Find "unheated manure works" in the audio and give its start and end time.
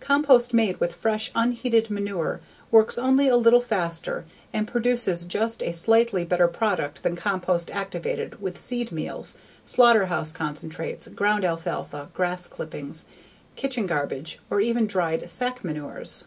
1.34-2.98